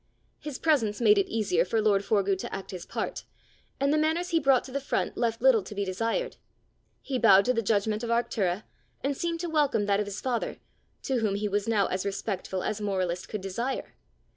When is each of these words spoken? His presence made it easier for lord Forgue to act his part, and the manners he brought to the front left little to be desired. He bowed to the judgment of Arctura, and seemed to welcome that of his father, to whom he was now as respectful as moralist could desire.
His 0.39 0.57
presence 0.57 0.99
made 0.99 1.19
it 1.19 1.27
easier 1.29 1.63
for 1.63 1.79
lord 1.79 2.01
Forgue 2.03 2.35
to 2.39 2.51
act 2.51 2.71
his 2.71 2.87
part, 2.87 3.23
and 3.79 3.93
the 3.93 3.99
manners 3.99 4.29
he 4.29 4.39
brought 4.39 4.63
to 4.63 4.71
the 4.71 4.81
front 4.81 5.15
left 5.15 5.43
little 5.43 5.61
to 5.61 5.75
be 5.75 5.85
desired. 5.85 6.37
He 7.03 7.19
bowed 7.19 7.45
to 7.45 7.53
the 7.53 7.61
judgment 7.61 8.01
of 8.01 8.09
Arctura, 8.09 8.63
and 9.03 9.15
seemed 9.15 9.41
to 9.41 9.47
welcome 9.47 9.85
that 9.85 9.99
of 9.99 10.07
his 10.07 10.19
father, 10.19 10.57
to 11.03 11.19
whom 11.19 11.35
he 11.35 11.47
was 11.47 11.67
now 11.67 11.85
as 11.85 12.03
respectful 12.03 12.63
as 12.63 12.81
moralist 12.81 13.29
could 13.29 13.41
desire. 13.41 13.93